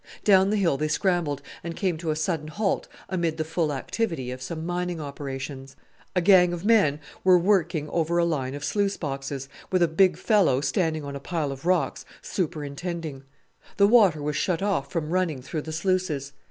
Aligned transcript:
Down 0.23 0.49
the 0.49 0.57
hill 0.57 0.77
they 0.77 0.87
scrambled, 0.87 1.43
and 1.63 1.75
came 1.75 1.95
to 1.97 2.09
a 2.09 2.15
sudden 2.15 2.47
halt 2.47 2.87
amid 3.07 3.37
the 3.37 3.43
full 3.43 3.71
activity 3.71 4.31
of 4.31 4.41
some 4.41 4.65
mining 4.65 4.99
operations. 4.99 5.75
A 6.15 6.21
gang 6.21 6.53
of 6.53 6.65
men 6.65 6.99
were 7.23 7.37
working 7.37 7.87
over 7.89 8.17
a 8.17 8.25
line 8.25 8.55
of 8.55 8.63
sluice 8.63 8.97
boxes, 8.97 9.47
with 9.71 9.83
a 9.83 9.87
big 9.87 10.17
fellow, 10.17 10.59
standing 10.59 11.03
on 11.03 11.15
a 11.15 11.19
pile 11.19 11.51
of 11.51 11.67
rocks, 11.67 12.03
superintending. 12.19 13.25
The 13.77 13.87
water 13.87 14.23
was 14.23 14.35
shut 14.35 14.63
off 14.63 14.91
from 14.91 15.11
running 15.11 15.43
through 15.43 15.61
the 15.61 15.71
sluices. 15.71 16.33